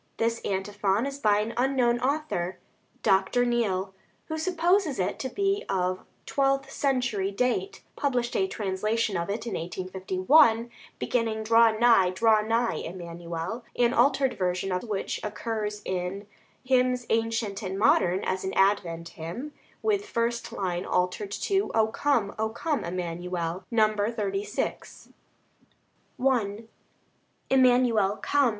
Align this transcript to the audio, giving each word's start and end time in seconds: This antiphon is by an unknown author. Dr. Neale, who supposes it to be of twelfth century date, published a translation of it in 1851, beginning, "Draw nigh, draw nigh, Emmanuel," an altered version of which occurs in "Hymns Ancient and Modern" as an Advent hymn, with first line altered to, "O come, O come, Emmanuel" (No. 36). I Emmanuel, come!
This 0.17 0.39
antiphon 0.39 1.05
is 1.05 1.19
by 1.19 1.41
an 1.41 1.53
unknown 1.57 1.99
author. 1.99 2.57
Dr. 3.03 3.45
Neale, 3.45 3.93
who 4.29 4.37
supposes 4.39 4.97
it 4.97 5.19
to 5.19 5.29
be 5.29 5.63
of 5.69 6.03
twelfth 6.25 6.71
century 6.71 7.29
date, 7.29 7.83
published 7.95 8.35
a 8.35 8.47
translation 8.47 9.15
of 9.15 9.29
it 9.29 9.45
in 9.45 9.53
1851, 9.53 10.71
beginning, 10.97 11.43
"Draw 11.43 11.77
nigh, 11.77 12.09
draw 12.09 12.41
nigh, 12.41 12.77
Emmanuel," 12.77 13.63
an 13.77 13.93
altered 13.93 14.33
version 14.33 14.71
of 14.71 14.81
which 14.81 15.23
occurs 15.23 15.83
in 15.85 16.25
"Hymns 16.63 17.05
Ancient 17.11 17.61
and 17.61 17.77
Modern" 17.77 18.23
as 18.23 18.43
an 18.43 18.53
Advent 18.53 19.09
hymn, 19.09 19.53
with 19.83 20.03
first 20.09 20.51
line 20.51 20.83
altered 20.83 21.29
to, 21.29 21.69
"O 21.75 21.85
come, 21.89 22.33
O 22.39 22.49
come, 22.49 22.83
Emmanuel" 22.83 23.65
(No. 23.69 23.93
36). 24.11 25.09
I 26.19 26.63
Emmanuel, 27.51 28.17
come! 28.19 28.49